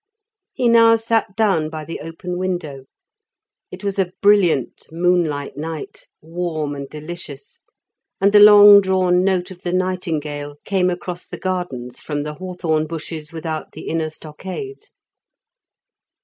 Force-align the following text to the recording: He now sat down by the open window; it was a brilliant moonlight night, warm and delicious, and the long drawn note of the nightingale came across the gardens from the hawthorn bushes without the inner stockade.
He 0.53 0.67
now 0.67 0.95
sat 0.95 1.35
down 1.35 1.69
by 1.69 1.85
the 1.85 1.99
open 1.99 2.35
window; 2.39 2.85
it 3.69 3.83
was 3.83 3.99
a 3.99 4.11
brilliant 4.19 4.87
moonlight 4.91 5.57
night, 5.57 6.07
warm 6.23 6.73
and 6.73 6.89
delicious, 6.89 7.59
and 8.19 8.31
the 8.31 8.39
long 8.39 8.81
drawn 8.81 9.23
note 9.23 9.51
of 9.51 9.61
the 9.61 9.71
nightingale 9.71 10.55
came 10.65 10.89
across 10.89 11.27
the 11.27 11.37
gardens 11.37 11.99
from 12.01 12.23
the 12.23 12.33
hawthorn 12.33 12.87
bushes 12.87 13.31
without 13.31 13.73
the 13.73 13.89
inner 13.89 14.09
stockade. 14.09 14.79